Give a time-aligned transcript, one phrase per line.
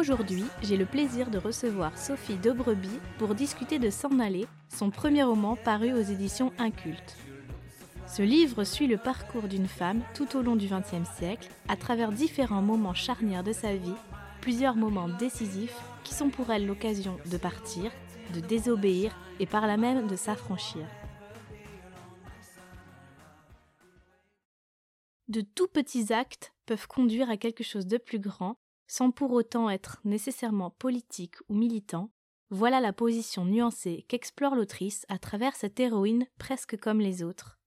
[0.00, 5.24] Aujourd'hui, j'ai le plaisir de recevoir Sophie Debreby pour discuter de S'en aller, son premier
[5.24, 7.18] roman paru aux éditions Incultes.
[8.06, 12.12] Ce livre suit le parcours d'une femme tout au long du XXe siècle, à travers
[12.12, 13.92] différents moments charnières de sa vie,
[14.40, 17.92] plusieurs moments décisifs qui sont pour elle l'occasion de partir,
[18.32, 20.86] de désobéir et par là même de s'affranchir.
[25.28, 28.56] De tout petits actes peuvent conduire à quelque chose de plus grand
[28.90, 32.10] sans pour autant être nécessairement politique ou militant,
[32.50, 37.60] voilà la position nuancée qu'explore l'autrice à travers cette héroïne presque comme les autres.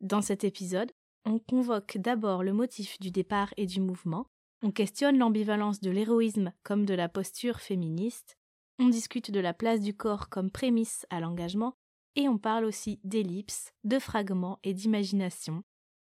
[0.00, 0.90] Dans cet épisode,
[1.26, 4.28] on convoque d'abord le motif du départ et du mouvement,
[4.62, 8.38] on questionne l'ambivalence de l'héroïsme comme de la posture féministe,
[8.78, 11.74] on discute de la place du corps comme prémisse à l'engagement,
[12.16, 15.62] et on parle aussi d'ellipses, de fragments et d'imagination,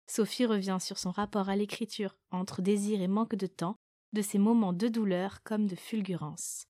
[0.08, 3.78] Sophie revient sur son rapport à l'écriture entre désir et manque de temps,
[4.14, 6.68] de ses moments de douleur comme de fulgurance.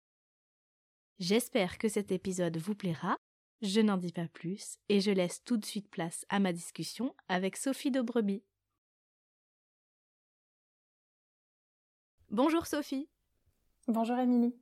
[1.19, 3.17] J'espère que cet épisode vous plaira.
[3.61, 7.15] Je n'en dis pas plus et je laisse tout de suite place à ma discussion
[7.27, 8.43] avec Sophie Dobreby.
[12.31, 13.07] Bonjour Sophie.
[13.87, 14.55] Bonjour Émilie.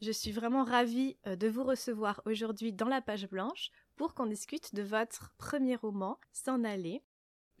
[0.00, 4.26] Je suis vraiment ravie euh, de vous recevoir aujourd'hui dans la page blanche pour qu'on
[4.26, 7.02] discute de votre premier roman, S'en aller,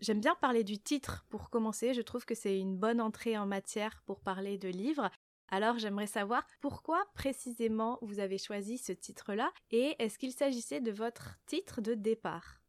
[0.04, 3.46] J'aime bien parler du titre pour commencer, je trouve que c'est une bonne entrée en
[3.46, 5.08] matière pour parler de livres.
[5.48, 10.90] Alors j'aimerais savoir pourquoi précisément vous avez choisi ce titre-là et est-ce qu'il s'agissait de
[10.90, 12.60] votre titre de départ?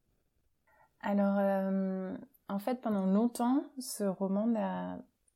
[1.02, 2.16] Alors euh,
[2.48, 4.48] en fait pendant longtemps ce roman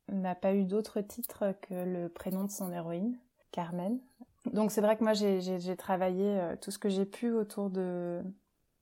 [0.07, 3.19] n'a pas eu d'autre titre que le prénom de son héroïne,
[3.51, 3.99] Carmen.
[4.45, 8.23] Donc c'est vrai que moi j'ai travaillé euh, tout ce que j'ai pu autour de,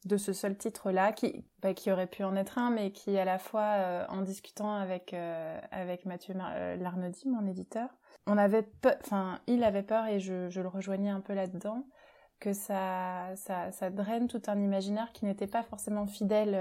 [0.08, 3.26] de ce seul titre-là, qui, bah, qui aurait pu en être un, mais qui à
[3.26, 7.90] la fois, euh, en discutant avec, euh, avec Mathieu euh, Larnedy, mon éditeur,
[8.26, 8.68] on avait
[9.04, 11.86] enfin, il avait peur, et je, je le rejoignais un peu là-dedans,
[12.40, 16.60] que ça, ça, ça, draine tout un imaginaire qui n'était pas forcément fidèle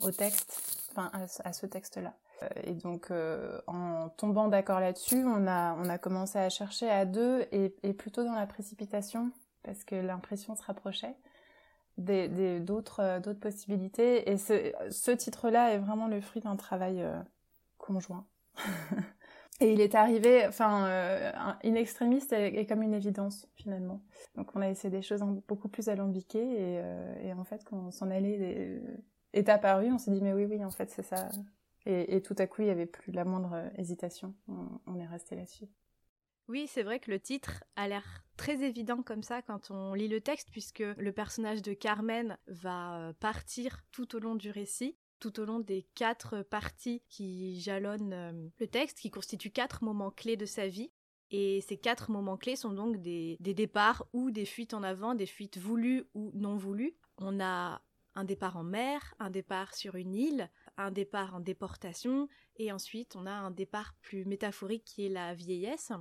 [0.00, 1.10] au texte, enfin,
[1.44, 2.14] à, ce texte-là.
[2.64, 3.10] Et donc,
[3.66, 8.22] en tombant d'accord là-dessus, on a, on a commencé à chercher à deux et plutôt
[8.22, 9.32] dans la précipitation,
[9.64, 11.16] parce que l'impression se rapprochait
[12.00, 14.30] d'autres euh, d'autres possibilités.
[14.30, 17.18] Et ce, titre-là est vraiment le fruit d'un travail euh,
[17.78, 18.26] conjoint.
[19.60, 21.32] et il est arrivé, enfin, euh,
[21.64, 24.02] in et, comme une évidence finalement.
[24.36, 26.82] Donc on a essayé des choses beaucoup plus alambiquées et,
[27.26, 28.80] et en fait quand on s'en allait
[29.32, 31.28] est apparu, on s'est dit mais oui oui en fait c'est ça.
[31.86, 34.34] Et, tout à coup il y avait plus la moindre hésitation.
[34.48, 35.66] On, on est resté là-dessus.
[36.50, 40.08] Oui, c'est vrai que le titre a l'air très évident comme ça quand on lit
[40.08, 44.96] le texte, puisque le personnage de Carmen va euh, partir tout au long du récit
[45.20, 50.10] tout au long des quatre parties qui jalonnent euh, le texte, qui constituent quatre moments
[50.10, 50.90] clés de sa vie.
[51.30, 55.14] Et ces quatre moments clés sont donc des, des, départs ou des fuites en avant,
[55.14, 56.96] des fuites voulues ou non voulues.
[57.18, 57.82] On a
[58.14, 63.14] un départ en mer, un départ sur une île, un départ en déportation, et ensuite
[63.14, 65.92] on a un départ plus métaphorique qui est la vieillesse.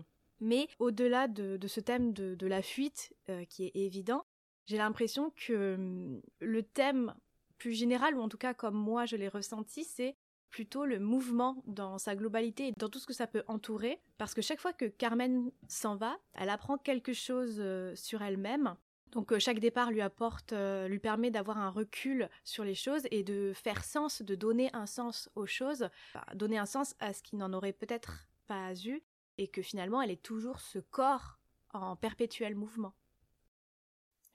[0.42, 4.26] Mais au-delà de, ce thème de, la fuite, euh, qui est évident,
[4.66, 7.14] j'ai l'impression que hum, le thème
[7.58, 10.16] plus général, ou en tout cas comme moi je l'ai ressenti, c'est
[10.50, 14.00] plutôt le mouvement dans sa globalité et dans tout ce que ça peut entourer.
[14.18, 18.76] Parce que chaque fois que Carmen s'en va, elle apprend quelque chose euh, sur elle-même.
[19.12, 20.54] Donc euh, chaque départ lui apporte,
[20.88, 24.86] lui permet d'avoir un recul sur les choses et de faire sens, de donner un
[24.86, 25.90] sens aux choses,
[26.34, 29.02] donner un sens à ce qui n'en aurait peut-être pas eu
[29.40, 31.40] et que finalement elle est toujours ce corps
[31.74, 32.94] en perpétuel mouvement.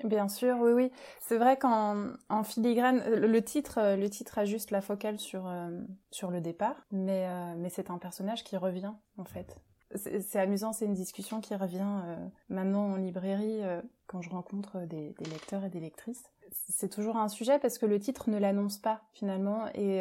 [0.02, 0.90] Bien sûr, oui, oui.
[1.20, 5.70] C'est vrai qu'en en filigrane, le titre, le titre a juste la focale sur, euh,
[6.10, 9.56] sur le départ, mais, euh, mais c'est un personnage qui revient, en fait.
[9.94, 12.16] C'est amusant, c'est une discussion qui revient euh,
[12.48, 13.60] maintenant en librairie
[14.08, 16.24] quand je rencontre des, lecteurs et des lectrices.
[16.50, 20.00] C'est toujours un sujet parce que le titre ne l'annonce pas finalement et,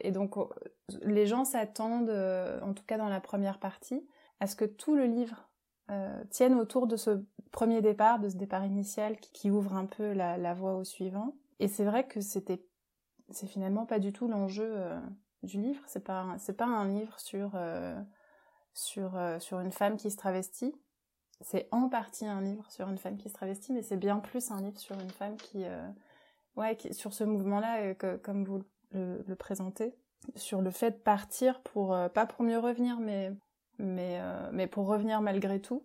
[0.00, 0.34] et donc
[1.02, 2.10] les gens s'attendent,
[2.62, 4.06] en tout cas dans la première partie,
[4.42, 5.48] à ce que tout le livre
[5.88, 10.12] euh, tienne autour de ce premier départ, de ce départ initial qui, ouvre un peu
[10.12, 11.36] la, voie au suivant.
[11.60, 12.60] Et c'est vrai que c'était,
[13.30, 15.00] c'est finalement pas du tout l'enjeu euh,
[15.44, 15.80] du livre.
[15.86, 17.96] C'est pas, c'est pas un livre sur euh,
[18.74, 20.74] sur sur une femme qui se travestit.
[21.40, 24.50] c'est en partie un livre sur une femme qui se travestit, mais c'est bien plus
[24.50, 25.88] un livre sur une femme qui, euh,
[26.56, 29.94] ouais, sur ce mouvement-là, que, comme vous le, le, présentez,
[30.34, 33.30] sur le fait de partir pour, pas pour mieux revenir, mais,
[33.78, 34.20] mais,
[34.52, 35.82] mais pour revenir malgré tout.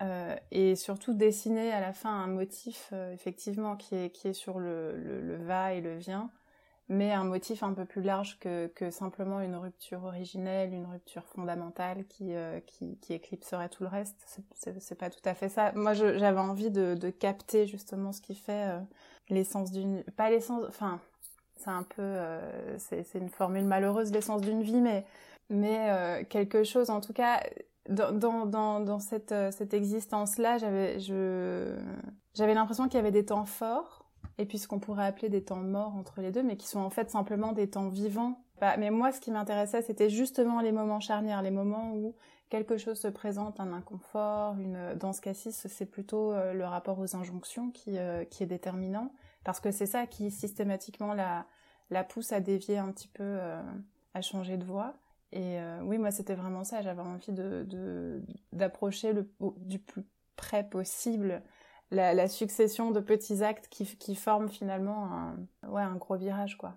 [0.00, 4.32] Euh, et surtout dessiner à la fin un motif euh, effectivement qui est, qui est
[4.32, 6.30] sur le, le, va et le vient,
[6.88, 11.24] mais un motif un peu plus large que, que simplement une rupture originelle, une rupture
[11.24, 14.16] fondamentale qui, euh, qui, éclipserait tout le reste.
[14.54, 15.72] C'est pas tout à fait ça.
[15.72, 18.80] Moi, j'avais envie de, de, capter justement ce qui fait euh,
[19.30, 20.04] l'essence d'une...
[20.16, 20.64] Pas l'essence...
[20.68, 21.00] Enfin,
[21.56, 22.18] c'est un peu...
[22.78, 25.04] c'est une formule malheureuse, l'essence d'une vie, mais
[25.50, 27.40] mais quelque chose en tout cas
[27.88, 31.74] dans, dans, dans, cette, euh, cette existence-là, j'avais, je,
[32.34, 34.04] j'avais l'impression qu'il y avait des temps forts,
[34.36, 36.80] et puis ce qu'on pourrait appeler des temps morts entre les deux, mais qui sont
[36.80, 38.44] en fait simplement des temps vivants.
[38.60, 42.14] Bah, mais moi, ce qui m'intéressait, c'était justement les moments charnières, les moments où
[42.50, 44.94] quelque chose se présente, un inconfort, une...
[44.94, 49.12] dans ce cas-ci, c'est plutôt euh, le rapport aux injonctions qui, euh, qui est déterminant,
[49.44, 51.46] parce que c'est ça qui systématiquement la,
[51.90, 53.38] la pousse à dévier un petit peu,
[54.14, 54.94] à changer de voie.
[55.32, 56.80] Et euh, oui, moi, c'était vraiment ça.
[56.80, 58.22] J'avais envie de,
[58.52, 60.04] d'approcher du plus
[60.36, 61.42] près possible
[61.90, 65.36] la, succession de petits actes qui, qui forment finalement un,
[65.68, 66.76] ouais, un gros virage, quoi.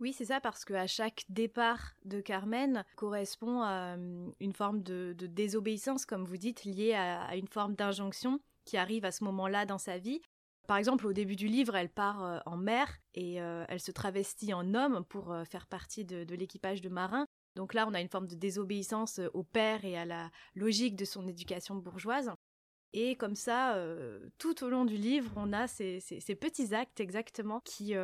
[0.00, 6.06] Oui, c'est ça, parce qu'à chaque départ de Carmen correspond euh, une forme de, désobéissance,
[6.06, 9.98] comme vous dites, liée à une forme d'injonction qui arrive à ce moment-là dans sa
[9.98, 10.22] vie.
[10.70, 13.90] Par exemple, au début du livre, elle part euh, en mer et euh, elle se
[13.90, 17.26] travestit en homme pour euh, faire partie de, l'équipage de marins.
[17.56, 21.04] Donc là, on a une forme de désobéissance au père et à la logique de
[21.04, 22.30] son éducation bourgeoise.
[22.92, 23.84] Et comme ça,
[24.38, 26.00] tout au long du livre, on a ces,
[26.40, 27.96] petits actes exactement qui,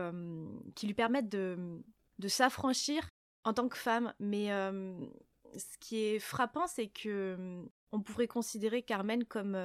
[0.82, 1.80] lui permettent de,
[2.18, 3.08] de s'affranchir
[3.44, 4.12] en tant que femme.
[4.18, 9.56] Mais ce qui est frappant, c'est que on pourrait considérer Carmen comme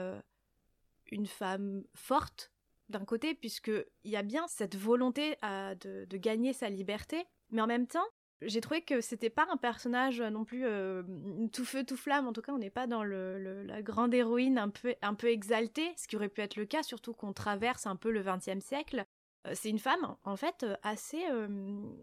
[1.12, 2.52] une femme forte,
[2.92, 7.68] d'un côté, puisqu'il y a bien cette volonté euh, de, gagner sa liberté, mais en
[7.68, 8.06] même temps,
[8.42, 11.04] j'ai trouvé que c'était pas un personnage non plus euh,
[11.54, 12.28] tout feu tout flamme.
[12.28, 15.28] En tout cas, on n'est pas dans le, la grande héroïne un peu un peu
[15.28, 18.64] exaltée, ce qui aurait pu être le cas, surtout qu'on traverse un peu le XXe
[18.64, 19.06] siècle.
[19.48, 21.24] Euh, c'est une femme en fait assez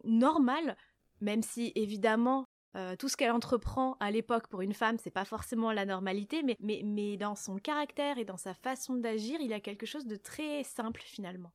[0.04, 0.76] normale,
[1.20, 5.24] même si évidemment euh, tout ce qu'elle entreprend à l'époque pour une femme, c'est pas
[5.24, 9.48] forcément la normalité, mais, mais, mais dans son caractère et dans sa façon d'agir, il
[9.48, 11.52] y a quelque chose de très simple finalement.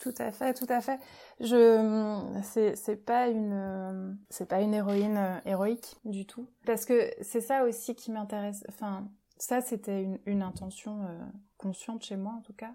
[0.00, 0.98] Tout à fait, tout à fait.
[1.40, 7.10] Je, c'est, c'est pas une, c'est pas une héroïne euh, héroïque du tout, parce que
[7.20, 8.64] c'est ça aussi qui m'intéresse.
[8.68, 11.18] Enfin, ça c'était une, intention euh,
[11.58, 12.74] consciente chez moi en tout cas.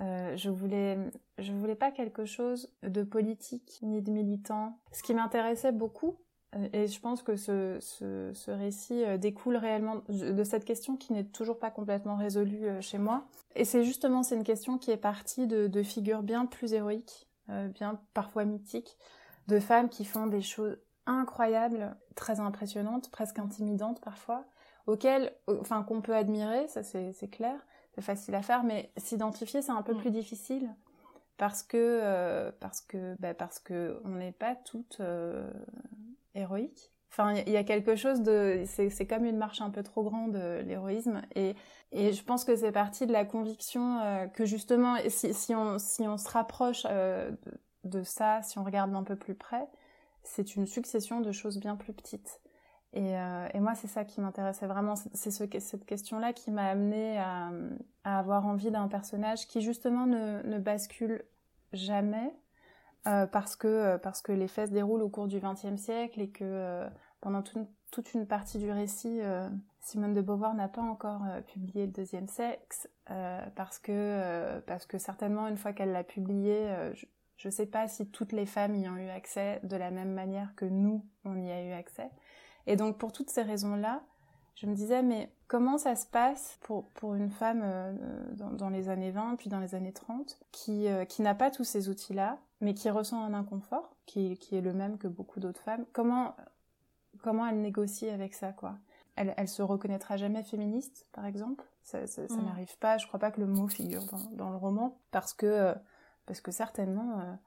[0.00, 0.96] Euh, je voulais,
[1.38, 4.78] je voulais pas quelque chose de politique ni de militant.
[4.92, 6.14] Ce qui m'intéressait beaucoup, euh,
[6.72, 11.12] et je pense que ce, ce, ce, récit euh, découle réellement de cette question qui
[11.12, 13.26] n'est toujours pas complètement résolue euh, chez moi.
[13.54, 17.28] Et c'est justement, c'est une question qui est partie de, de figures bien plus héroïques,
[17.74, 18.98] bien parfois mythiques,
[19.46, 24.44] de femmes qui font des choses incroyables, très impressionnantes, presque intimidantes parfois,
[24.86, 27.58] auxquelles, enfin, qu'on peut admirer, ça c'est clair,
[27.94, 29.98] c'est facile à faire, mais s'identifier c'est un peu mm.
[29.98, 30.68] plus difficile
[31.38, 35.00] parce que parce que bah, parce que on n'est pas toutes
[36.38, 36.92] héroïque.
[37.10, 40.36] Enfin, il y a quelque chose de, c'est comme une marche un peu trop grande
[40.66, 41.54] l'héroïsme, et,
[41.90, 46.02] et je pense que c'est parti de la conviction euh, que justement, si, on si
[46.06, 47.30] on se rapproche euh,
[47.84, 49.66] de, ça, si on regarde un peu plus près,
[50.22, 52.40] c'est une succession de choses bien plus petites.
[52.92, 54.94] Et, euh, et moi, c'est ça qui m'intéressait vraiment.
[54.96, 57.50] C'est ce, cette question-là qui m'a amené à,
[58.04, 61.24] à, avoir envie d'un personnage qui justement ne, ne bascule
[61.72, 62.34] jamais,
[63.06, 66.20] euh, parce que euh, parce que les faits se déroulent au cours du XXe siècle
[66.20, 66.88] et que euh,
[67.20, 69.20] pendant toute une partie du récit,
[69.80, 72.88] Simone de Beauvoir n'a pas encore publié le deuxième sexe
[73.56, 76.70] parce que parce que certainement une fois qu'elle l'a publié,
[77.36, 80.12] je ne sais pas si toutes les femmes y ont eu accès de la même
[80.12, 82.08] manière que nous on y a eu accès.
[82.68, 84.02] Et donc pour toutes ces raisons-là,
[84.54, 87.64] je me disais, mais comment ça se passe pour, pour une femme
[88.32, 91.88] dans, les années 20 puis dans les années 30 qui, qui n'a pas tous ces
[91.88, 95.84] outils-là, mais qui ressent un inconfort, qui, qui est le même que beaucoup d'autres femmes
[95.92, 96.36] Comment,
[97.22, 98.78] comment elle négocie avec ça, quoi?
[99.16, 101.64] Elle, elle se reconnaîtra jamais féministe, par exemple?
[101.82, 102.44] Ça, ça, ça mm.
[102.44, 102.98] n'arrive pas.
[102.98, 105.74] Je crois pas que le mot figure dans, dans le roman, parce que, euh,
[106.26, 107.38] parce que certainement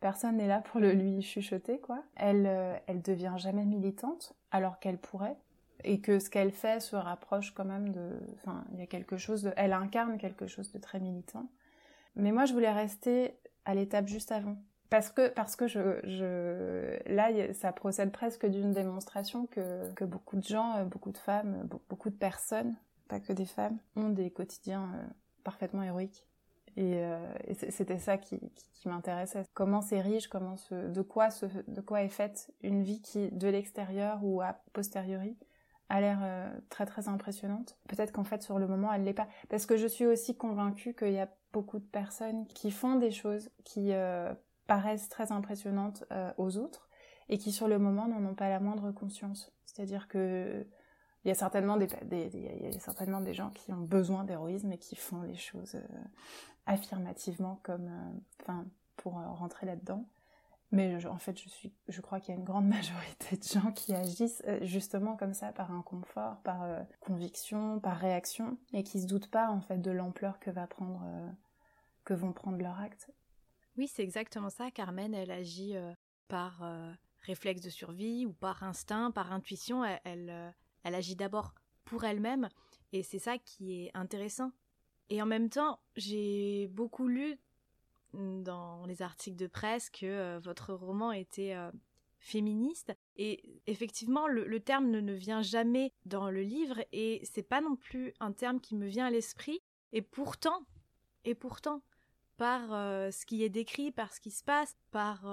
[0.00, 2.02] personne n'est là pour le lui chuchoter, quoi.
[2.16, 2.46] Elle,
[2.86, 5.36] elle devient jamais militante, alors qu'elle pourrait
[5.84, 9.16] et que ce qu'elle fait se rapproche quand même de enfin il y a quelque
[9.16, 11.48] chose de elle incarne quelque chose de très militant
[12.16, 13.34] mais moi je voulais rester
[13.68, 14.56] à l'étape juste avant
[14.90, 20.36] parce que parce que je, je là ça procède presque d'une démonstration que que beaucoup
[20.36, 22.74] de gens beaucoup de femmes beaucoup de personnes
[23.08, 24.90] pas que des femmes, ont des quotidiens
[25.42, 26.24] parfaitement héroïques.
[26.76, 27.02] Et,
[27.70, 28.40] c'était ça qui,
[28.84, 29.44] m'intéressait.
[29.54, 31.28] Comment c'est riche, comment de quoi
[31.66, 35.36] de quoi est faite une vie qui, de l'extérieur ou a posteriori,
[35.88, 37.76] a l'air très très impressionnante.
[37.88, 39.28] Peut-être qu'en fait sur le moment elle l'est pas.
[39.48, 43.10] Parce que je suis aussi convaincue qu'il y a beaucoup de personnes qui font des
[43.10, 43.92] choses qui
[44.66, 46.04] paraissent très impressionnantes
[46.36, 46.88] aux autres
[47.28, 49.52] et qui sur le moment n'en ont pas la moindre conscience.
[49.64, 50.66] C'est-à-dire que
[51.24, 54.78] il y a certainement des, y a certainement des gens qui ont besoin d'héroïsme et
[54.78, 56.04] qui font les choses euh,
[56.66, 58.64] affirmativement comme euh, enfin
[58.96, 60.06] pour euh, rentrer là-dedans
[60.70, 63.72] mais en fait je suis je crois qu'il y a une grande majorité de gens
[63.72, 66.66] qui agissent justement comme ça par inconfort par
[67.00, 71.02] conviction par réaction et qui se doutent pas en fait de l'ampleur que prendre
[72.04, 73.10] que vont prendre leurs actes
[73.76, 75.74] oui c'est exactement ça Carmen elle agit
[76.28, 76.62] par
[77.20, 81.54] réflexe de survie ou par instinct par intuition elle elle agit d'abord
[81.88, 82.48] pour elle-même,
[82.92, 84.52] et c'est ça qui est intéressant.
[85.10, 87.38] Et en même temps, j'ai beaucoup lu
[88.14, 91.70] dans les articles de presse que euh, votre roman était euh,
[92.18, 92.92] féministe.
[93.16, 98.14] Et effectivement, le, terme ne, vient jamais dans le livre et c'est pas non plus
[98.20, 99.60] un terme qui me vient à l'esprit.
[99.92, 100.66] Et pourtant,
[101.24, 101.82] et pourtant,
[102.36, 105.26] par euh, ce qui est décrit, par ce qui se passe, par,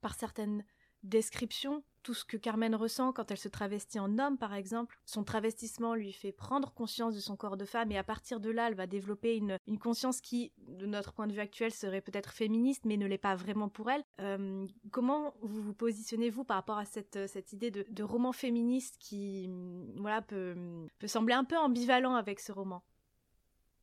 [0.00, 0.64] par certaines
[1.08, 4.96] descriptions tout ce que Carmen ressent quand elle se travestit en homme, par exemple.
[5.06, 8.48] Son travestissement lui fait prendre conscience de son corps de femme et à partir de
[8.48, 12.30] là, elle va développer une, conscience qui, de notre point de vue actuel, serait peut-être
[12.30, 14.04] féministe, mais ne l'est pas vraiment pour elle.
[14.20, 19.50] Euh, comment vous vous positionnez-vous par rapport à cette, cette idée de, roman féministe qui,
[19.96, 20.54] voilà, peut,
[21.00, 22.84] peut sembler un peu ambivalent avec ce roman?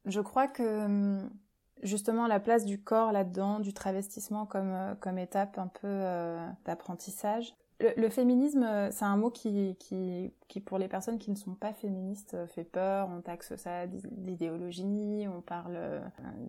[0.05, 1.19] Je crois que
[1.83, 6.47] justement la place du corps là-dedans, du travestissement comme, euh, comme étape un peu euh,
[6.65, 11.55] d'apprentissage, le, féminisme, euh, c'est un mot qui, qui, pour les personnes qui ne sont
[11.55, 13.09] pas féministes, fait peur.
[13.11, 15.77] On taxe ça d'idéologie, on parle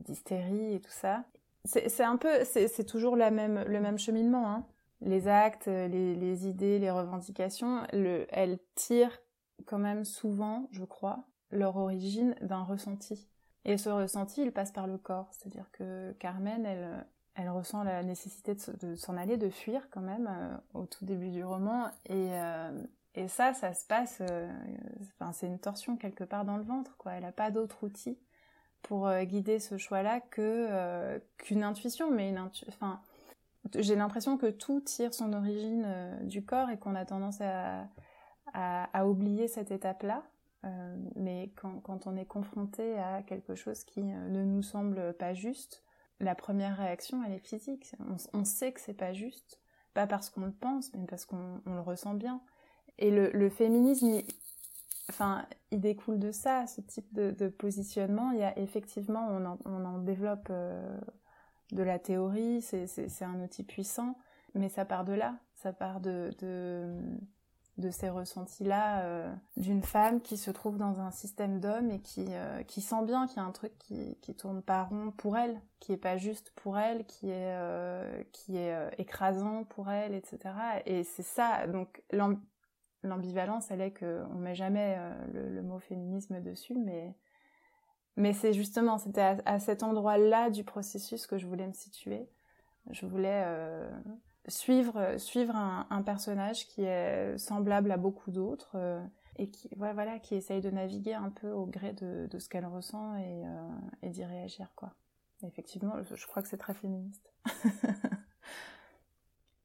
[0.05, 1.25] d'hystérie et tout ça.
[1.65, 4.49] C'est un peu, c'est toujours la même, le même cheminement.
[4.49, 4.65] Hein.
[5.01, 9.19] Les actes, les, les, idées, les revendications, le, elles tirent
[9.67, 13.27] quand même souvent, je crois, leur origine d'un ressenti.
[13.65, 15.29] Et ce ressenti, il passe par le corps.
[15.33, 20.29] C'est-à-dire que Carmen, elle, elle ressent la nécessité de, s'en aller, de fuir quand même
[20.31, 21.87] euh, au tout début du roman.
[22.07, 22.71] Et, euh,
[23.29, 24.51] ça, ça se passe, euh,
[25.33, 27.13] c'est une torsion quelque part dans le ventre, quoi.
[27.13, 28.19] Elle n'a pas d'autre outil
[28.83, 32.51] pour guider ce choix-là qu'une intuition, mais une
[33.77, 37.87] j'ai l'impression que tout tire son origine du corps et qu'on a tendance à,
[38.53, 40.23] à, oublier cette étape-là.
[41.17, 45.83] Mais quand, on est confronté à quelque chose qui ne nous semble pas juste,
[46.21, 47.95] la première réaction, elle est physique.
[48.33, 49.61] On, sait que c'est pas juste,
[49.95, 52.41] pas parce qu'on le pense, mais parce qu'on le ressent bien.
[52.99, 54.25] Et le, féminisme, il,
[55.11, 58.31] enfin, il découle de ça, ce type de, positionnement.
[58.31, 59.29] Il y a effectivement,
[59.65, 60.97] on en, développe euh,
[61.73, 64.17] de la théorie, c'est un outil puissant,
[64.55, 66.31] mais ça part de là, ça part de
[67.91, 72.63] ces ressentis-là euh, d'une femme qui se trouve dans un système d'hommes et qui, euh,
[72.63, 75.61] qui sent bien qu'il y a un truc qui, qui tourne pas rond pour elle,
[75.81, 80.39] qui est pas juste pour elle, qui est, euh, qui est écrasant pour elle, etc.
[80.87, 82.03] Et c'est ça, donc
[83.03, 84.97] l'ambivalence, elle est qu'on met jamais
[85.33, 87.17] le, mot féminisme dessus, mais,
[88.17, 92.29] mais c'est justement, c'était à, cet endroit-là du processus que je voulais me situer.
[92.91, 93.45] Je voulais
[94.49, 99.03] suivre, suivre un, personnage qui est semblable à beaucoup d'autres euh,
[99.37, 103.17] et qui, voilà, qui essaye de naviguer un peu au gré de, ce qu'elle ressent
[103.17, 104.95] et, euh, d'y réagir, quoi.
[105.43, 107.33] effectivement, je crois que c'est très féministe.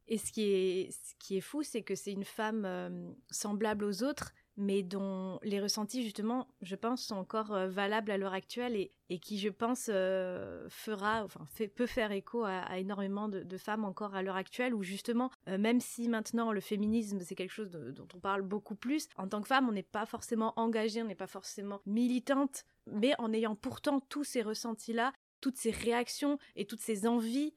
[0.07, 3.83] et ce qui est, ce qui est fou, c'est que c'est une femme euh, semblable
[3.85, 8.33] aux autres, mais dont les ressentis, justement, je pense, sont encore euh, valables à l'heure
[8.33, 13.85] actuelle et, qui, je pense, euh, fera, enfin, peut faire écho à, énormément de, femmes
[13.85, 17.71] encore à l'heure actuelle, où justement, euh, même si maintenant le féminisme, c'est quelque chose
[17.71, 21.07] dont on parle beaucoup plus, en tant que femme, on n'est pas forcément engagée, on
[21.07, 26.65] n'est pas forcément militante, mais en ayant pourtant tous ces ressentis-là, toutes ces réactions et
[26.65, 27.53] toutes ces envies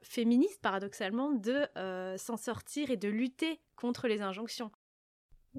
[0.00, 1.66] féministes, paradoxalement, de
[2.16, 4.70] s'en sortir et de lutter contre les injonctions.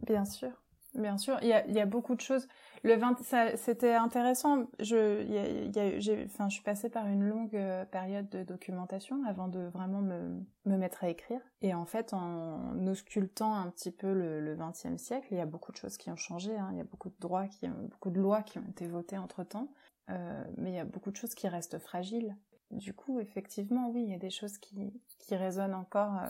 [0.01, 0.51] Bien sûr.
[0.98, 2.48] Bien sûr, il y a, beaucoup de choses.
[2.84, 4.66] Le 20, c'était intéressant.
[4.80, 10.01] Je, enfin, je suis passée par une longue euh, période de documentation avant de vraiment
[10.01, 11.39] me, me mettre à écrire.
[11.62, 15.72] Et en fait, en auscultant un petit peu le, 20e siècle, il y a beaucoup
[15.72, 16.58] de choses qui ont changé.
[16.58, 16.70] Hein.
[16.72, 19.44] Il y a beaucoup de droits, qui, beaucoup de lois qui ont été votées entre
[19.44, 19.70] temps.
[20.10, 22.36] Euh, mais il y a beaucoup de choses qui restent fragiles.
[22.72, 26.18] Du coup, effectivement, oui, il y a des choses qui, qui résonnent encore.
[26.18, 26.27] Euh,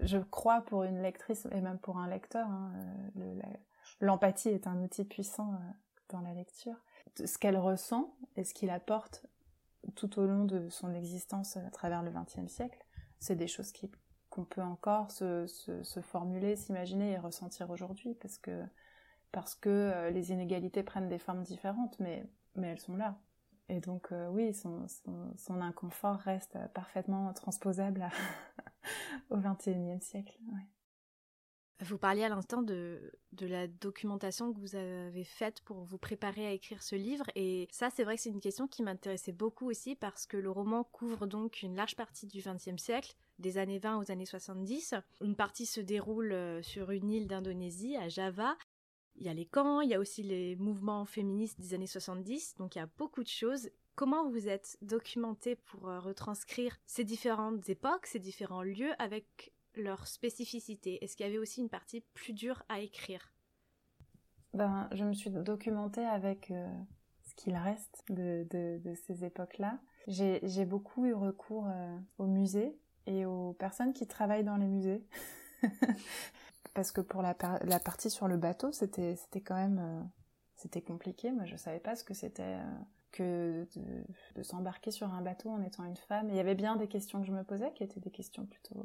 [0.00, 2.46] je crois pour une lectrice et même pour un lecteur.
[2.46, 2.72] Hein,
[4.00, 5.58] l'empathie est un outil puissant euh,
[6.10, 6.76] dans la lecture.
[7.16, 9.26] Ce qu'elle ressent et ce qu'il apporte
[9.94, 12.84] tout au long de son existence à travers le XXe siècle,
[13.20, 13.72] c'est des choses
[14.30, 15.46] qu'on peut encore se,
[16.02, 18.62] formuler, s'imaginer et ressentir aujourd'hui, parce que
[19.32, 22.24] parce que euh, les inégalités prennent des formes différentes, mais,
[22.54, 23.18] mais elles sont là.
[23.68, 24.86] Et donc euh, oui, son,
[25.36, 28.08] son, inconfort reste parfaitement transposable
[29.30, 30.38] au XXIe siècle.
[31.80, 36.52] Vous parliez à l'instant de, la documentation que vous avez faite pour vous préparer à
[36.52, 37.24] écrire ce livre.
[37.34, 40.50] Et ça, c'est vrai que c'est une question qui m'intéressait beaucoup aussi parce que le
[40.50, 44.94] roman couvre donc une large partie du XXe siècle, des années 20 aux années 70.
[45.20, 48.56] Une partie se déroule euh, sur une île d'Indonésie, à Java,
[49.16, 52.56] il y a les camps, il y a aussi les mouvements féministes des années 70,
[52.56, 53.70] donc il y a beaucoup de choses.
[53.94, 60.06] Comment vous êtes documenté pour euh, retranscrire ces différentes époques, ces différents lieux avec leurs
[60.06, 63.32] spécificités Est-ce qu'il y avait aussi une partie plus dure à écrire?
[64.52, 66.68] Ben, Je me suis documentée avec euh,
[67.24, 69.78] ce qu'il reste de, ces époques-là.
[70.06, 75.04] J'ai beaucoup eu recours euh, aux musées et aux personnes qui travaillent dans les musées.
[76.74, 80.08] parce que pour la, partie sur le bateau, c'était quand même
[80.64, 81.32] euh, compliqué.
[81.32, 82.58] Moi, je savais pas ce que c'était
[83.12, 83.68] que
[84.34, 86.28] de s'embarquer sur un bateau en étant une femme.
[86.30, 88.84] il y avait bien des questions que je me posais, qui étaient des questions plutôt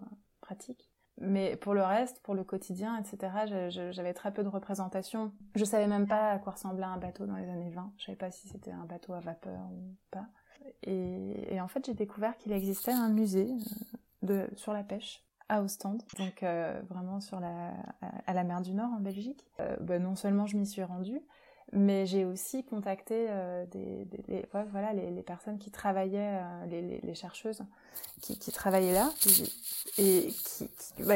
[0.52, 0.74] euh.
[1.22, 5.34] Mais pour le reste, pour le quotidien, etc., j'avais très peu de représentation.
[5.56, 7.94] Je savais même pas à quoi ressemblait un bateau dans les années 20.
[7.98, 10.28] Je savais pas si c'était un bateau à vapeur ou pas.
[10.84, 13.50] Et, en fait, j'ai découvert qu'il existait un musée
[14.22, 17.74] de, sur la pêche à Ostende, donc euh, vraiment sur la,
[18.28, 19.44] à la mer du Nord en Belgique.
[19.60, 21.20] Euh, bah, non seulement je m'y suis rendue,
[21.72, 24.08] mais j'ai aussi contacté euh, des,
[24.72, 27.62] voilà, les, personnes qui travaillaient, les, les, chercheuses
[28.22, 29.12] qui, travaillaient là
[29.98, 30.70] et qui,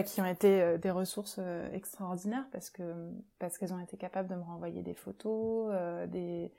[0.06, 1.40] qui, ont été des ressources
[1.74, 2.84] extraordinaires parce que
[3.40, 5.74] parce qu'elles ont été capables de me renvoyer des photos,
[6.10, 6.52] des,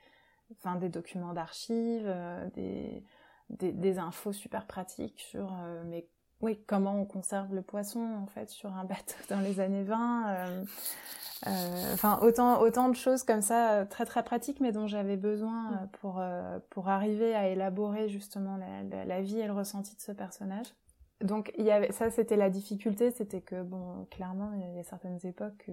[0.53, 2.13] enfin, des documents d'archives,
[2.55, 3.05] des,
[3.51, 5.53] des, infos super pratiques sur
[5.87, 6.09] mes
[6.45, 10.29] oui, comment on conserve le poisson en fait sur un bateau dans les années 20.
[10.29, 10.65] Euh,
[11.47, 15.17] euh, enfin, autant, autant de choses comme ça, euh, très très pratiques, mais dont j'avais
[15.17, 15.89] besoin mm.
[16.01, 16.23] pour,
[16.71, 20.67] pour arriver à élaborer justement la, la, vie et le ressenti de ce personnage.
[21.23, 24.83] Donc, il y avait, ça c'était la difficulté, c'était que, bon, clairement, il y a
[24.83, 25.71] certaines époques,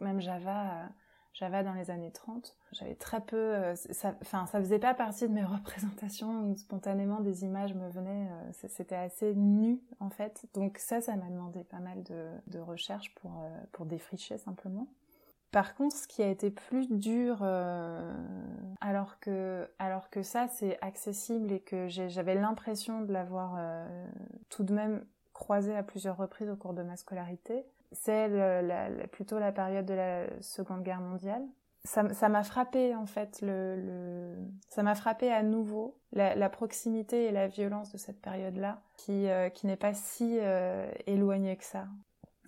[0.00, 0.88] même Java
[1.34, 2.54] Java dans les années 30.
[2.72, 7.44] J'avais très peu, euh, ça, enfin, ça faisait pas partie de mes représentations spontanément des
[7.44, 8.28] images me venaient.
[8.30, 10.44] Euh, c'était assez nu en fait.
[10.54, 14.86] Donc ça, ça m'a demandé pas mal de, recherches pour euh, pour défricher simplement.
[15.50, 17.42] Par contre, ce qui a été plus dur,
[18.80, 19.68] alors que
[20.22, 23.58] ça c'est accessible et que j'avais l'impression de l'avoir
[24.48, 28.30] tout de même croisé à plusieurs reprises au cours de ma scolarité, c'est
[29.10, 31.42] plutôt la période de la Seconde Guerre mondiale.
[31.84, 34.36] Ça m'a frappé en fait, le,
[34.68, 39.48] ça m'a frappé à nouveau la, proximité et la violence de cette période-là, qui, euh,
[39.48, 41.88] qui n'est pas si euh, éloignée que ça.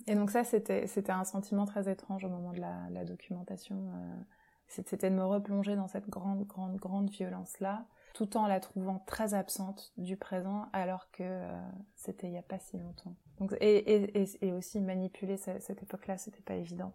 [0.06, 3.76] Et donc ça, c'était un sentiment très étrange au moment de la, la documentation.
[3.76, 4.22] Euh,
[4.68, 9.34] c'était de me replonger dans cette grande, grande, grande violence-là, tout en la trouvant très
[9.34, 11.42] absente du présent, alors que
[11.96, 13.16] c'était il n'y a pas si longtemps.
[13.60, 16.94] Et, aussi manipuler cette, époque-là, c'était pas évident.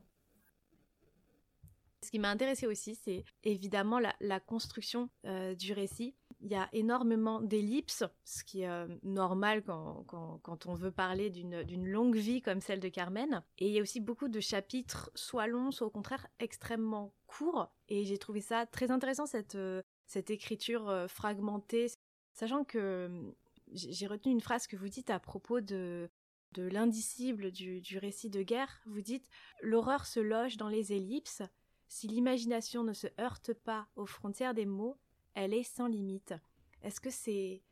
[2.01, 6.15] Ce qui m'a intéressé aussi, c'est évidemment la, construction euh, du récit.
[6.39, 10.05] Il y a énormément d'ellipses, ce qui est euh, normal quand,
[10.41, 13.43] quand, on veut parler d'une longue vie comme celle de Carmen.
[13.57, 17.69] Et il y a aussi beaucoup de chapitres, soit longs, soit au contraire extrêmement courts.
[17.89, 21.87] Et j'ai trouvé ça très intéressant, cette, euh, cette écriture fragmentée,
[22.33, 23.33] sachant que
[23.71, 26.09] j'ai retenu une phrase que vous dites à propos de
[26.53, 29.27] de l'indicible du, récit de guerre, vous dites
[29.61, 31.43] L'horreur se loge dans les ellipses.
[31.87, 34.97] Si l'imagination ne se heurte pas aux frontières des mots,
[35.33, 36.33] elle est sans limite.
[36.81, 37.63] Est-ce que c'est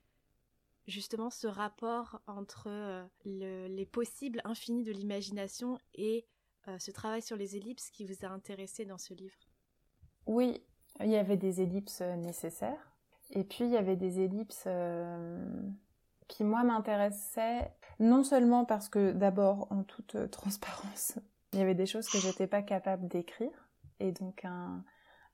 [0.88, 6.26] justement ce rapport entre euh, les possibles infinis de l'imagination et
[6.68, 9.38] euh, ce travail sur les ellipses qui vous a intéressé dans ce livre?
[10.26, 10.62] Oui,
[11.02, 12.92] il y avait des ellipses euh, nécessaires.
[13.32, 14.68] Et puis il y avait des ellipses
[16.28, 21.18] qui moi m'intéressait non seulement parce que d'abord en toute euh, transparence
[21.54, 24.84] il y avait des choses que j'étais pas capable d'écrire et donc un,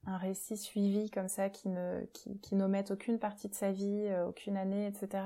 [0.05, 4.07] un récit suivi comme ça qui ne qui, qui n'omette aucune partie de sa vie
[4.07, 5.23] euh, aucune année etc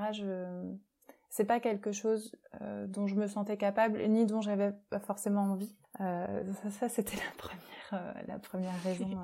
[1.30, 4.72] c'est pas quelque chose euh, dont je me sentais capable ni dont j'avais
[5.02, 9.18] forcément envie ça, ça c'était la première la première raison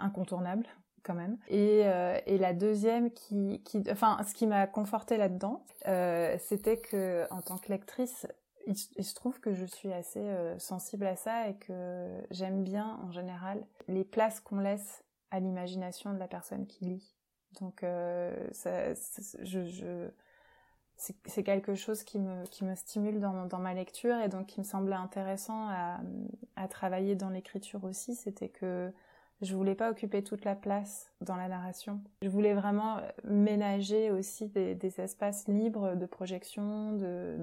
[0.00, 0.66] incontournable
[1.06, 1.38] quand même.
[1.48, 6.78] Et, euh, et la deuxième qui, qui, enfin, ce qui m'a conforté là-dedans, euh, c'était
[6.78, 8.26] que en tant que lectrice,
[8.66, 12.98] il, se trouve que je suis assez euh, sensible à ça et que j'aime bien
[13.04, 17.16] en général les places qu'on laisse à l'imagination de la personne qui lit.
[17.60, 17.86] Donc,
[18.52, 18.92] ça,
[19.42, 20.10] je,
[20.98, 24.60] c'est quelque chose qui me, qui me stimule dans, dans, ma lecture et donc qui
[24.60, 26.00] me semblait intéressant à,
[26.56, 28.92] à travailler dans l'écriture aussi, c'était que
[29.42, 32.00] je voulais pas occuper toute la place dans la narration.
[32.22, 37.36] Je voulais vraiment ménager aussi des, espaces libres de projection, de,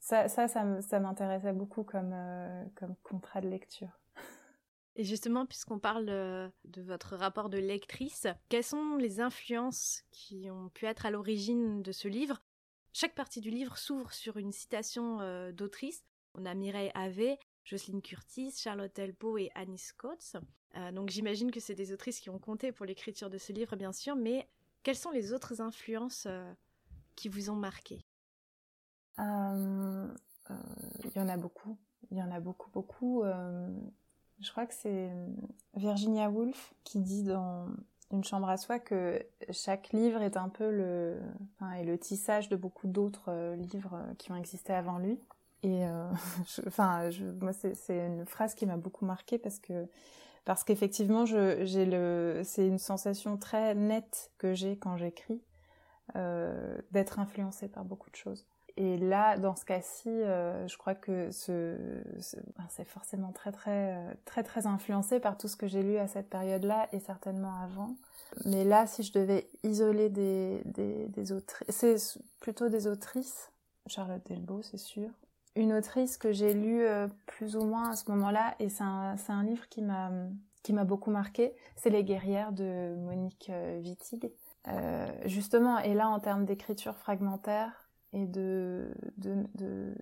[0.00, 4.00] ça, ça, ça m'intéressait beaucoup comme, euh, comme contrat de lecture.
[4.96, 10.50] Et justement, puisqu'on parle euh, de votre rapport de lectrice, quelles sont les influences qui
[10.50, 12.42] ont pu être à l'origine de ce livre?
[12.92, 16.02] Chaque partie du livre s'ouvre sur une citation euh, d'autrice.
[16.34, 20.36] On a Mireille Ave, Jocelyne Curtis, Charlotte Elbo et Annie Scott.
[20.76, 23.76] Euh, donc j'imagine que c'est des autrices qui ont compté pour l'écriture de ce livre,
[23.76, 24.48] bien sûr, mais
[24.82, 26.26] quelles sont les autres influences
[27.16, 28.04] qui vous ont marqué?
[29.18, 29.24] Il
[31.14, 31.76] y en a beaucoup.
[32.10, 33.24] Il y en a beaucoup, beaucoup.
[34.40, 35.26] Je crois que c'est euh,
[35.74, 37.68] Virginia Woolf qui dit dans
[38.12, 41.20] Une chambre à soi que chaque livre est un peu le,
[41.60, 45.16] le tissage de beaucoup d'autres euh, livres euh, qui ont existé avant lui.
[45.62, 45.84] Et
[46.66, 49.86] enfin, je, moi, c'est une phrase qui m'a beaucoup marquée parce que
[50.44, 55.42] parce qu'effectivement, c'est une sensation très nette que j'ai quand j'écris
[56.16, 58.46] euh, d'être influencée par beaucoup de choses.
[58.76, 61.28] Et là, dans ce cas-ci, euh, je crois que
[62.56, 65.98] ben, c'est forcément très très euh, très très influencé par tout ce que j'ai lu
[65.98, 67.94] à cette période-là et certainement avant.
[68.44, 71.96] Mais là, si je devais isoler des des, des autrices, c'est
[72.40, 73.52] plutôt des autrices.
[73.86, 75.10] Charlotte Delbo, c'est sûr.
[75.56, 79.42] Une autrice que j'ai lue euh, plus ou moins à ce moment-là, et c'est un,
[79.42, 83.50] livre qui m'a beaucoup marqué, c'est Les guerrières de Monique
[83.82, 84.30] Wittig.
[85.24, 88.92] justement, et là en termes d'écriture fragmentaire, et de,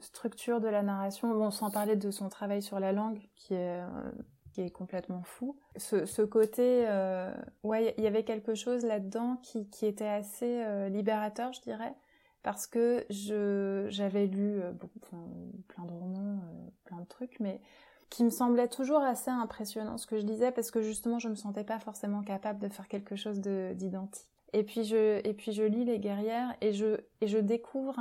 [0.00, 4.68] structure de la narration, sans parler de son travail sur la langue, qui est, euh,
[4.74, 5.56] complètement fou.
[5.76, 7.32] Ce, côté, euh,
[7.62, 11.94] ouais, il y avait quelque chose là-dedans qui, était assez euh, libérateur, je dirais,
[12.42, 15.00] parce que j'avais lu beaucoup,
[15.68, 16.40] plein de romans,
[16.84, 17.60] plein de trucs, mais
[18.10, 21.34] qui me semblait toujours assez impressionnant ce que je lisais, parce que justement, je me
[21.34, 24.28] sentais pas forcément capable de faire quelque chose d'identique.
[24.54, 27.98] Et puis je et puis je lis les guerrières et je et je découvre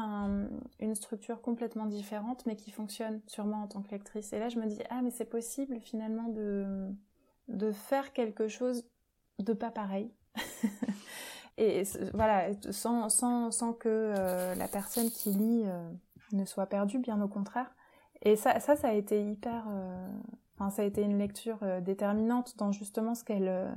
[0.80, 4.32] une structure complètement différente mais qui fonctionne moi en tant que lectrice.
[4.32, 6.88] Et là je me dis ah mais c'est possible finalement de
[7.50, 8.86] de faire quelque chose
[9.40, 10.10] de pas pareil.
[11.58, 15.92] et voilà sans sans sans que euh, la personne qui lit euh,
[16.32, 17.74] ne soit perdue bien au contraire.
[18.22, 23.16] Et ça ça a été hyper euh, ça a été une lecture déterminante dans justement
[23.16, 23.74] ce qu'elle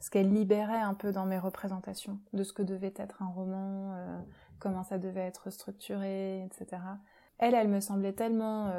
[0.00, 3.94] ce qu'elle libérait un peu dans mes représentations de ce que devait être un roman,
[4.58, 6.82] comment ça devait être structuré, etc.
[7.38, 8.70] Elle, elle me semblait tellement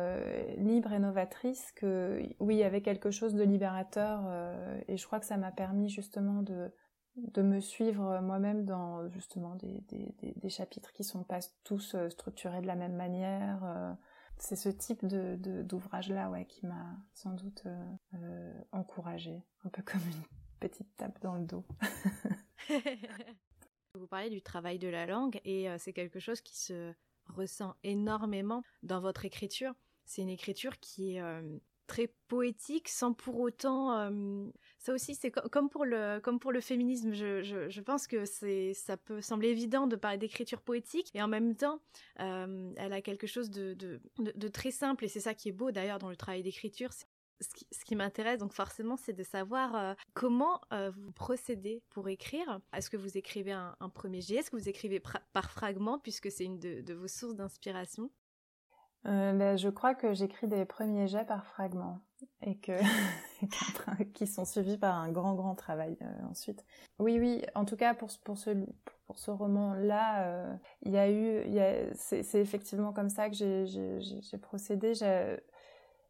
[0.58, 4.22] libre et novatrice que oui, il y avait quelque chose de libérateur
[4.88, 6.72] et je crois que ça m'a permis justement de
[7.34, 12.68] de me suivre moi-même dans justement des, des, chapitres qui sont pas tous structurés de
[12.68, 13.96] la même manière.
[14.38, 17.64] c'est ce type de d'ouvrage là ouais qui m'a sans doute
[18.72, 20.24] encouragée, un peu comme une
[20.60, 21.66] petite tape dans le dos.
[23.96, 26.94] Vous parlez du travail de la langue et euh, c'est quelque chose qui se
[27.26, 29.74] ressent énormément dans votre écriture.
[30.06, 31.58] C'est une écriture qui est euh,
[31.90, 34.12] très poétique sans pour autant
[34.78, 38.74] ça aussi c'est comme pour le comme pour le féminisme je, je, pense que c'est
[38.76, 41.82] ça peut sembler évident de parler d'écriture poétique et en même temps
[42.16, 46.00] elle a quelque chose de, de, très simple et c'est ça qui est beau d'ailleurs
[46.00, 46.92] dans le travail d'écriture
[47.42, 52.60] ce qui, m'intéresse donc forcément, c'est de savoir comment vous procédez pour écrire.
[52.74, 54.36] Est-ce que vous écrivez un, premier jet?
[54.36, 56.00] Est-ce que vous écrivez par fragment?
[56.00, 58.12] Puisque c'est une de, vos sources d'inspiration
[59.06, 62.00] euh, ben, Je crois que j'écris des premiers jets par fragment
[62.42, 62.74] et que
[64.14, 65.98] qui sont suivis par un grand grand travail
[66.30, 66.66] ensuite.
[67.00, 68.52] Oui oui, en tout cas pour pour ce
[69.08, 71.44] pour ce roman là, il y a eu
[71.96, 74.94] c'est effectivement comme ça que j'ai procédé.
[74.94, 75.38] J'ai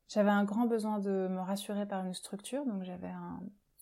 [0.10, 3.39] j'avais un grand besoin de me rassurer par une structure, donc j'avais un,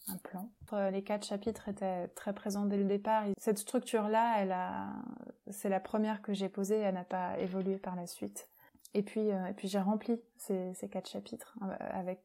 [0.10, 0.50] un plan.
[0.74, 3.24] Euh, les quatre chapitres étaient très présents dès le départ.
[3.38, 4.90] Cette structure-là, elle a,
[5.50, 8.50] c'est la première que j'ai posée, elle n'a pas évolué par la suite.
[8.98, 12.20] Et puis, euh, et puis j'ai rempli ces, quatre chapitres euh, avec,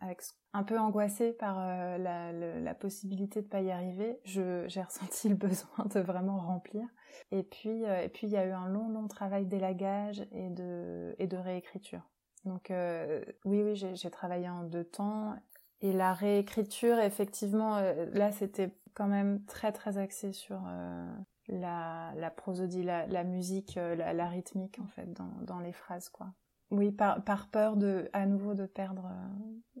[0.00, 0.20] avec
[0.52, 1.56] un peu angoissée par
[1.98, 4.18] la, possibilité de pas y arriver.
[4.24, 6.84] J'ai ressenti le besoin de vraiment remplir.
[7.30, 11.14] Et puis, et puis il y a eu un long, long travail d'élagage et de,
[11.18, 12.02] et de réécriture.
[12.44, 15.34] Donc euh, oui, oui, j'ai travaillé en deux temps.
[15.82, 21.06] Et la réécriture, effectivement, euh, là, c'était quand même très, très axé sur euh,
[21.50, 26.32] la, prosodie, la, musique, la, la, rythmique, en fait, dans, les phrases, quoi.
[26.70, 29.10] oui, par, peur de, à nouveau de perdre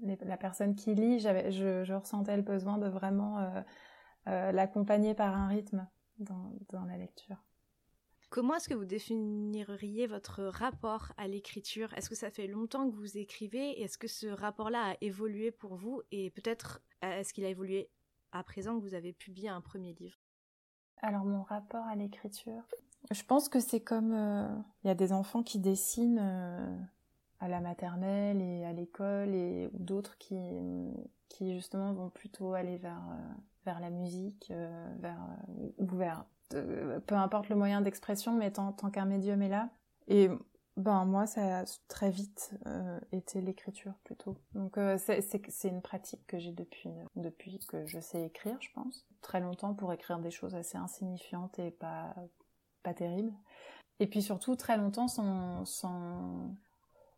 [0.02, 3.62] la personne qui lit, je, ressentais le besoin de vraiment
[4.26, 5.86] l'accompagner par un rythme
[6.18, 7.36] dans la lecture.
[8.30, 11.92] Comment est-ce que vous définiriez votre rapport à l'écriture?
[11.94, 13.82] Est-ce que ça fait longtemps que vous écrivez?
[13.82, 16.00] Est-ce que ce rapport-là a évolué pour vous?
[16.12, 17.90] Et peut-être est-ce qu'il a évolué
[18.30, 20.19] à présent que vous avez publié un premier livre?
[21.02, 22.62] Alors mon rapport à l'écriture,
[23.10, 24.46] je pense que c'est comme euh,
[24.84, 26.76] il y a des enfants qui dessinent euh,
[27.40, 33.00] à la maternelle et à l'école et d'autres qui justement vont plutôt aller vers
[33.66, 34.52] euh, la musique,
[34.98, 35.20] vers
[35.78, 36.24] ou vers
[37.06, 39.68] peu importe le moyen d'expression, mais tant, tant qu'un médium est là.
[40.80, 44.36] Ben moi, ça a très vite euh, été l'écriture plutôt.
[44.54, 49.06] Donc euh, c'est une pratique que j'ai depuis depuis que je sais écrire, je pense.
[49.22, 52.14] Très longtemps pour écrire des choses assez insignifiantes et pas
[52.82, 53.32] pas terribles.
[54.00, 56.54] Et puis surtout très longtemps sans sans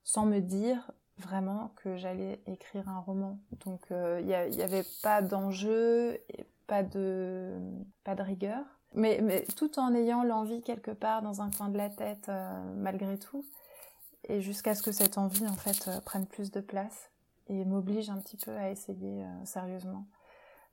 [0.04, 3.38] sans me dire vraiment que j'allais écrire un roman.
[3.64, 6.18] Donc il euh, n'y avait pas d'enjeu,
[6.66, 7.58] pas de
[8.04, 8.64] pas de rigueur.
[8.94, 13.18] Mais, tout en ayant l'envie quelque part dans un coin de la tête, euh, malgré
[13.18, 13.44] tout.
[14.28, 17.10] Et jusqu'à ce que cette envie, en fait, euh, prenne plus de place
[17.48, 20.06] et m'oblige un petit peu à essayer euh, sérieusement.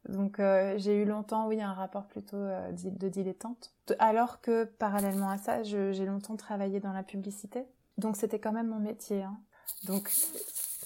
[0.07, 0.37] Donc
[0.77, 3.73] j'ai eu longtemps, oui, un rapport plutôt de dilettante.
[3.99, 7.65] Alors que parallèlement à ça, j'ai longtemps travaillé dans la publicité.
[7.97, 9.23] Donc c'était quand même mon métier.
[9.23, 9.37] Hein.
[9.83, 10.09] Donc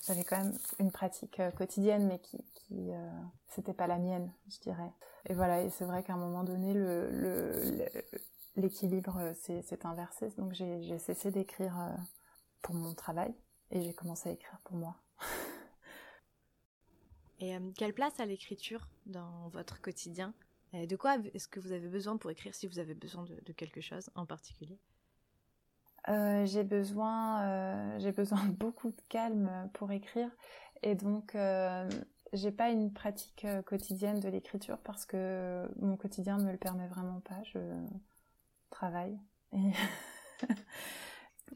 [0.06, 2.92] j'avais quand même une pratique quotidienne, mais qui, qui
[3.48, 4.92] c'était pas la mienne, je dirais.
[5.30, 6.74] Et voilà, et c'est vrai qu'à un moment donné,
[8.56, 10.30] l'équilibre euh, s'est inversé.
[10.38, 11.96] Donc j'ai cessé d'écrire euh,
[12.62, 13.34] pour mon travail
[13.72, 14.96] et j'ai commencé à écrire pour moi.
[17.40, 20.34] et euh, quelle place a l'écriture dans votre quotidien?
[20.74, 23.80] De quoi est-ce que vous avez besoin pour écrire si vous avez besoin de, quelque
[23.80, 24.80] chose en particulier?
[26.08, 30.30] J'ai besoin, j'ai besoin de beaucoup de calme pour écrire
[30.82, 31.36] et donc
[32.34, 36.88] j'ai pas une pratique euh, quotidienne de l'écriture parce que mon quotidien me le permet
[36.88, 37.42] vraiment pas.
[37.44, 37.60] Je
[38.72, 39.18] travaille.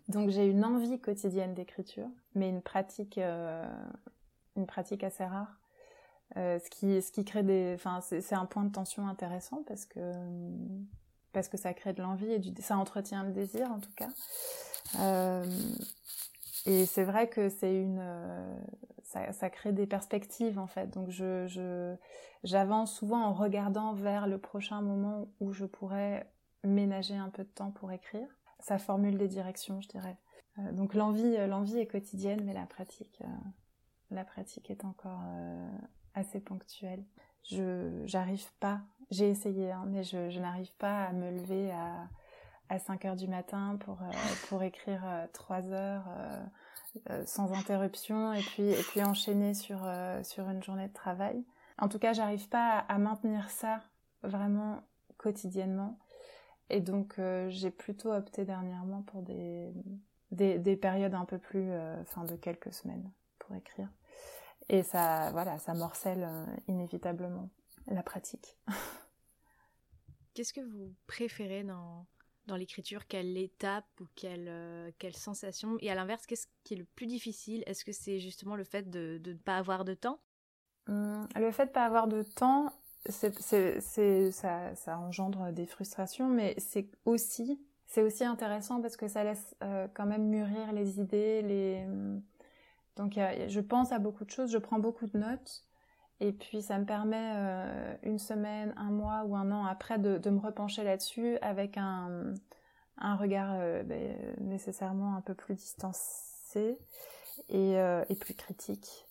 [0.08, 3.68] Donc j'ai une envie quotidienne d'écriture, mais une pratique, euh,
[4.56, 5.60] une pratique assez rare.
[6.36, 9.86] Euh, ce qui, ce qui crée des, enfin c'est un point de tension intéressant parce
[9.86, 10.00] que
[11.38, 14.10] parce que ça crée de l'envie et ça entretient le désir en tout cas.
[16.66, 18.02] et c'est vrai que c'est une
[19.04, 20.88] ça, crée des perspectives en fait.
[20.90, 21.96] Donc je,
[22.44, 26.30] j'avance souvent en regardant vers le prochain moment où je pourrais
[26.64, 28.28] ménager un peu de temps pour écrire.
[28.60, 30.18] Ça formule des directions, je dirais.
[30.60, 33.28] Euh, donc l'envie, euh, l'envie est quotidienne, mais la pratique, euh,
[34.12, 35.22] la pratique est encore
[36.14, 37.04] assez ponctuelle.
[37.44, 38.82] Je, j'arrive pas.
[39.12, 42.08] J'ai essayé, hein, mais je, je n'arrive pas à me lever à
[42.70, 43.98] à 5 heures du matin pour
[44.50, 46.04] pour écrire 3 heures
[47.10, 51.44] euh, sans interruption et puis et puis enchaîner sur euh, sur une journée de travail.
[51.78, 53.82] En tout cas, j'arrive pas à, maintenir ça
[54.24, 54.82] vraiment
[55.18, 56.00] quotidiennement.
[56.70, 59.72] Et donc euh, j'ai plutôt opté dernièrement pour des,
[60.32, 61.70] des, des périodes un peu plus,
[62.02, 63.90] enfin de quelques semaines pour écrire.
[64.70, 66.28] Et ça, voilà, ça morcelle
[66.68, 67.50] inévitablement
[67.88, 68.58] la pratique.
[70.38, 72.06] Qu'est-ce que vous préférez dans,
[72.46, 73.08] dans l'écriture?
[73.08, 75.80] Quelle étape ou quelle, euh, quelle sensation?
[75.80, 77.64] Et à l'inverse, qu'est-ce qui est le plus difficile?
[77.66, 80.20] Est-ce que c'est justement le fait de ne pas avoir de temps?
[80.90, 82.72] Hum, Le fait de ne pas avoir de temps,
[83.10, 83.32] ça,
[84.76, 89.88] ça, engendre des frustrations, mais c'est aussi, c'est aussi intéressant parce que ça laisse euh,
[89.96, 91.82] quand même mûrir les idées.
[91.88, 92.22] Hum,
[92.96, 95.67] donc je pense à beaucoup de choses, je prends beaucoup de notes.
[96.20, 100.30] Et puis ça me permet euh, une semaine, un mois ou un an après de,
[100.30, 102.34] me repencher là-dessus avec un,
[103.00, 106.80] regard euh, ben, nécessairement un peu plus distancé
[107.50, 109.06] et, euh, plus critique.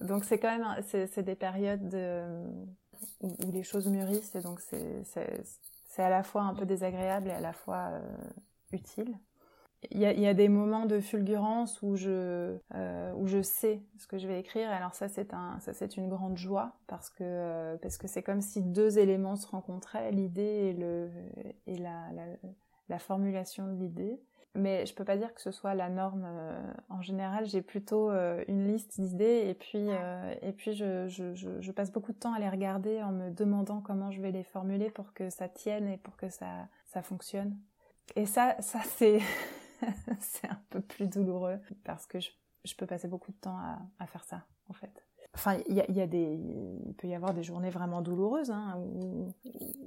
[0.00, 2.24] donc c'est quand même c'est des périodes de,
[3.20, 7.34] où, où, les choses mûrissent et donc c'est à la fois un peu désagréable et
[7.34, 8.00] à la fois
[8.72, 9.16] utile
[9.90, 13.82] il y a, y a, des moments de fulgurance où je euh, où je sais
[13.96, 14.70] ce que je vais écrire.
[14.70, 18.22] Alors ça c'est un ça c'est une grande joie parce que euh, parce que c'est
[18.22, 21.08] comme si deux éléments se rencontraient, l'idée et le
[21.66, 22.24] et la, la,
[22.88, 24.20] la formulation de l'idée.
[24.56, 26.24] Mais je peux pas dire que ce soit la norme.
[26.26, 29.88] Euh, en général, j'ai plutôt euh, une liste d'idées et puis
[30.42, 33.30] et puis je, je, je, je, passe beaucoup de temps à les regarder en me
[33.30, 37.00] demandant comment je vais les formuler pour que ça tienne et pour que ça ça
[37.00, 37.56] fonctionne.
[38.16, 39.20] Et ça ça c'est
[40.20, 42.30] c'est un peu plus douloureux parce que je,
[42.76, 43.58] peux passer beaucoup de temps
[43.98, 45.04] à, faire ça, en fait.
[45.34, 46.40] Enfin, il y a, des,
[46.98, 48.76] peut y avoir des journées vraiment douloureuses hein,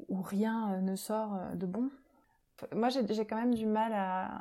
[0.07, 1.89] où, rien ne sort de bon.
[2.73, 4.39] Moi, j'ai quand même du mal à,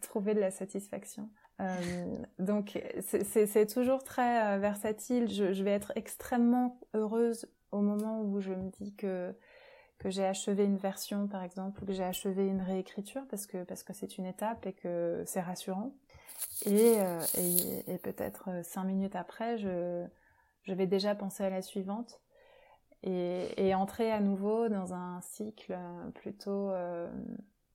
[0.00, 1.28] trouver de la satisfaction.
[1.60, 5.28] Euh, donc c'est toujours très euh, versatile.
[5.28, 9.34] Je, vais être extrêmement heureuse au moment où je me dis que
[9.98, 13.64] que j'ai achevé une version par exemple ou que j'ai achevé une réécriture parce que
[13.64, 15.92] parce que c'est une étape et que c'est rassurant.
[16.66, 17.20] Et, euh,
[17.88, 20.06] et, peut-être cinq minutes après, je
[20.62, 22.20] je vais déjà penser à la suivante
[23.02, 25.76] et, entrer à nouveau dans un cycle
[26.14, 27.08] plutôt euh,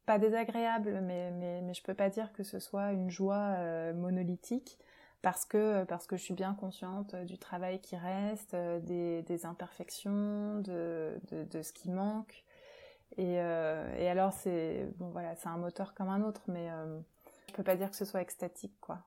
[0.06, 3.94] pas désagréable, mais, mais, mais je peux pas dire que ce soit une joie euh,
[3.94, 4.80] monolithique
[5.24, 10.60] parce que, parce que je suis bien consciente du travail qui reste, des, des imperfections,
[10.60, 12.44] de, de, de, ce qui manque.
[13.16, 17.00] Et, euh, et alors, c'est bon, voilà, c'est un moteur comme un autre, mais euh,
[17.48, 19.02] je peux pas dire que ce soit extatique, quoi.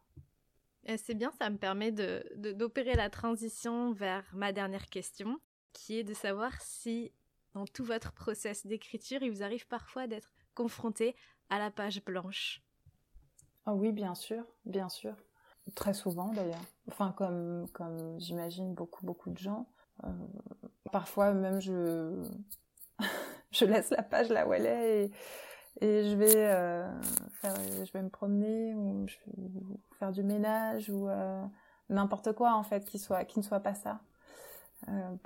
[0.97, 5.39] C'est bien, ça me permet d'opérer de, d'opérer la transition vers ma dernière question,
[5.75, 7.13] qui est de savoir si
[7.53, 11.15] dans tout votre process d'écriture, il vous arrive parfois d'être confronté
[11.51, 12.63] à la page blanche
[13.67, 15.15] oh Oui, bien sûr, bien sûr.
[15.75, 16.63] Très souvent d'ailleurs.
[16.89, 19.67] Enfin, comme, comme j'imagine beaucoup, beaucoup de gens.
[20.05, 20.09] Euh,
[20.93, 22.23] parfois même je,
[23.51, 25.11] je laisse la page là où elle est et,
[25.81, 26.87] et je vais euh,
[27.43, 29.07] je vais me promener ou
[29.99, 31.43] faire du ménage ou euh,
[31.89, 34.01] n'importe quoi en fait qui soit, qui ne soit pas ça.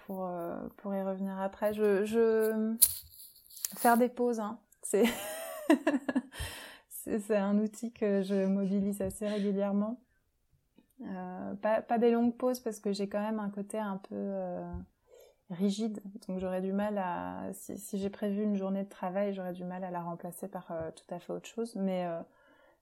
[0.07, 0.31] Pour
[0.77, 2.77] pour y revenir après, je, je
[3.77, 4.61] faire des pauses, hein.
[4.83, 5.05] c'est
[6.89, 10.01] c'est un outil que je mobilise assez régulièrement.
[11.03, 14.71] Euh, pas, des longues pauses parce que j'ai quand même un côté un peu euh,
[15.49, 19.65] rigide, donc j'aurais du mal à si, j'ai prévu une journée de travail, j'aurais du
[19.65, 21.75] mal à la remplacer par euh, tout à fait autre chose.
[21.77, 22.07] Mais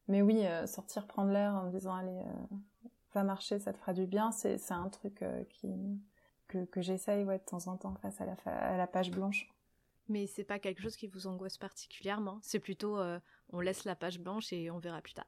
[0.08, 2.22] mais oui, sortir prendre l'air en me disant allez
[3.14, 5.22] va marcher, ça te fera du bien, c'est un truc
[6.48, 9.48] que, j'essaye de temps en temps face à la, à la page blanche.
[10.08, 12.38] Mais c'est pas quelque chose qui vous angoisse particulièrement.
[12.42, 12.98] C'est plutôt
[13.50, 15.26] on laisse la page blanche et on verra plus tard.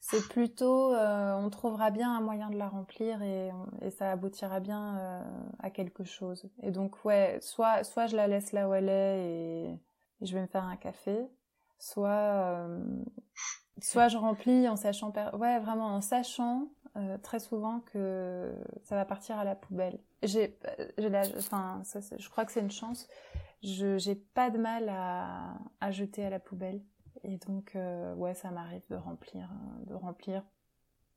[0.00, 3.50] C'est plutôt euh, on trouvera bien un moyen de la remplir et,
[3.82, 5.22] et ça aboutira bien euh,
[5.58, 6.48] à quelque chose.
[6.62, 9.80] Et donc ouais, soit soit je la laisse là où elle est et,
[10.22, 11.28] je vais me faire un café,
[11.78, 12.82] soit euh,
[13.80, 19.04] soit je remplis en sachant ouais vraiment en sachant euh, très souvent que ça va
[19.04, 20.00] partir à la poubelle.
[20.22, 20.58] J'ai,
[21.38, 21.82] enfin,
[22.18, 23.06] je crois que c'est une chance.
[23.62, 26.82] Je, j'ai pas de mal à, à jeter à la poubelle.
[27.24, 29.48] Et donc, euh, ouais, ça m'arrive de remplir,
[29.86, 30.42] de remplir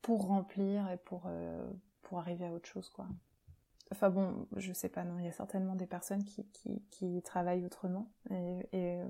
[0.02, 1.66] pour remplir et pour, euh,
[2.02, 3.06] pour arriver à autre chose, quoi.
[3.90, 6.46] Enfin bon, je sais pas, non, il y a certainement des personnes qui,
[6.90, 9.00] qui, travaillent autrement et,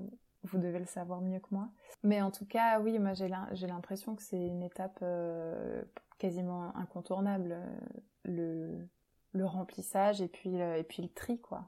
[0.43, 1.69] vous devez le savoir mieux que moi.
[2.03, 5.81] Mais en tout cas, oui, moi j'ai, l'impression que c'est une étape euh,
[6.19, 7.77] quasiment incontournable, euh,
[8.25, 8.87] le,
[9.31, 11.67] le remplissage et puis, et puis le tri, quoi.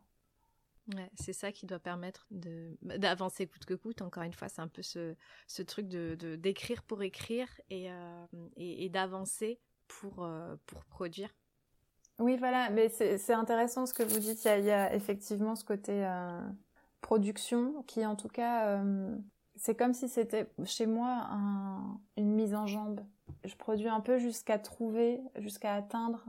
[1.16, 4.02] C'est ça qui doit permettre de d'avancer coûte que coûte.
[4.02, 5.16] Encore une fois, c'est un peu ce,
[5.64, 11.34] truc de d'écrire pour écrire et, euh, d'avancer pour, euh, pour produire.
[12.20, 14.44] Oui, voilà, mais c'est intéressant ce que vous dites.
[14.46, 16.42] Il y a, effectivement ce côté euh,
[17.02, 18.84] production qui, en tout cas,
[19.56, 23.02] c'est comme si c'était chez moi un, une mise en jambe.
[23.44, 26.26] Je produis un peu jusqu'à trouver, jusqu'à atteindre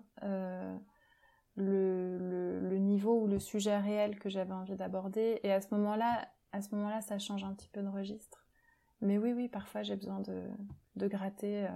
[1.58, 5.40] le, le, niveau ou le sujet réel que j'avais envie d'aborder.
[5.42, 8.46] Et à ce moment-là, à ce moment-là, ça change un petit peu de registre.
[9.00, 10.48] Mais oui, oui, parfois j'ai besoin de,
[10.96, 11.70] de gratter, euh,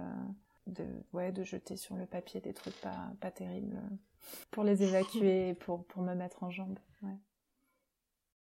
[0.67, 3.81] de, ouais, de jeter sur le papier des trucs pas, pas terribles
[4.51, 6.79] pour les évacuer, pour, pour me mettre en jambe.
[7.01, 7.17] Ouais.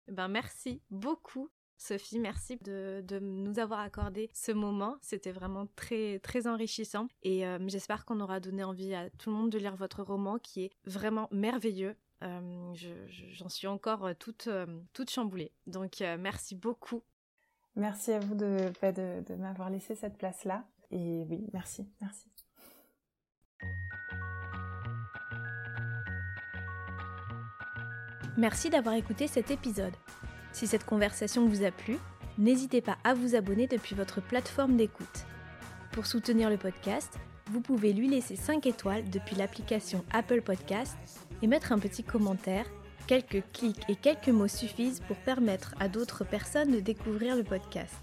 [0.08, 1.48] Ben merci beaucoup
[1.82, 4.96] Sophie, merci de, de, nous avoir accordé ce moment.
[5.00, 7.08] C'était vraiment très, très enrichissant.
[7.24, 10.38] Et euh, j'espère qu'on aura donné envie à tout le monde de lire votre roman
[10.38, 11.96] qui est vraiment merveilleux.
[12.22, 15.50] Euh, J'en je, suis encore toute, euh, toute chamboulée.
[15.66, 17.02] Donc, euh, merci beaucoup.
[17.74, 20.64] Merci à vous de, de, de m'avoir laissé cette place-là.
[20.92, 22.28] Et oui, merci, merci.
[28.36, 29.94] Merci d'avoir écouté cet épisode.
[30.52, 31.98] Si cette conversation vous a plu,
[32.38, 35.26] n'hésitez pas à vous abonner depuis votre plateforme d'écoute.
[35.92, 37.18] Pour soutenir le podcast,
[37.50, 40.96] vous pouvez lui laisser 5 étoiles depuis l'application Apple Podcast
[41.42, 42.66] et mettre un petit commentaire.
[43.06, 47.94] Quelques clics et quelques mots suffisent pour permettre à d'autres personnes de découvrir le podcast.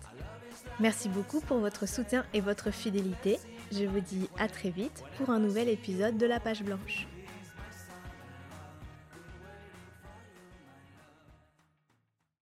[0.79, 3.39] Merci beaucoup pour votre soutien et votre fidélité.
[3.71, 7.07] Je vous dis à très vite pour un nouvel épisode de La Page Blanche.